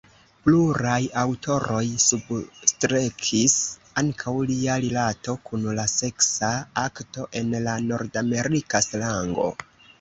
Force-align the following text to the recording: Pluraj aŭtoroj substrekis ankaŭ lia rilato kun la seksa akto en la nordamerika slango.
Pluraj 0.45 1.01
aŭtoroj 1.23 1.81
substrekis 2.05 3.59
ankaŭ 4.03 4.35
lia 4.53 4.79
rilato 4.87 5.37
kun 5.51 5.69
la 5.83 5.87
seksa 5.95 6.53
akto 6.89 7.31
en 7.43 7.57
la 7.71 7.79
nordamerika 7.95 8.87
slango. 8.91 9.51